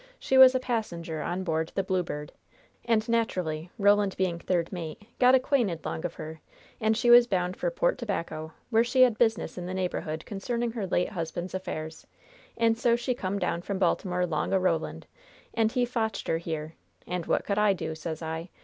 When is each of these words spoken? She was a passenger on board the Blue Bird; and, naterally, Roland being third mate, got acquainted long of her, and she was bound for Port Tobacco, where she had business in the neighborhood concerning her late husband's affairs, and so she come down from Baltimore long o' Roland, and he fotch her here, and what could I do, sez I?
She 0.17 0.35
was 0.35 0.55
a 0.55 0.59
passenger 0.59 1.21
on 1.21 1.43
board 1.43 1.71
the 1.75 1.83
Blue 1.83 2.01
Bird; 2.01 2.31
and, 2.85 3.03
naterally, 3.07 3.69
Roland 3.77 4.17
being 4.17 4.39
third 4.39 4.73
mate, 4.73 5.03
got 5.19 5.35
acquainted 5.35 5.85
long 5.85 6.03
of 6.07 6.15
her, 6.15 6.41
and 6.79 6.97
she 6.97 7.11
was 7.11 7.27
bound 7.27 7.55
for 7.55 7.69
Port 7.69 7.99
Tobacco, 7.99 8.51
where 8.71 8.83
she 8.83 9.03
had 9.03 9.19
business 9.19 9.59
in 9.59 9.67
the 9.67 9.75
neighborhood 9.75 10.25
concerning 10.25 10.71
her 10.71 10.87
late 10.87 11.09
husband's 11.09 11.53
affairs, 11.53 12.07
and 12.57 12.79
so 12.79 12.95
she 12.95 13.13
come 13.13 13.37
down 13.37 13.61
from 13.61 13.77
Baltimore 13.77 14.25
long 14.25 14.55
o' 14.55 14.57
Roland, 14.57 15.05
and 15.53 15.71
he 15.71 15.85
fotch 15.85 16.25
her 16.25 16.39
here, 16.39 16.73
and 17.05 17.27
what 17.27 17.45
could 17.45 17.59
I 17.59 17.73
do, 17.73 17.93
sez 17.93 18.23
I? 18.23 18.49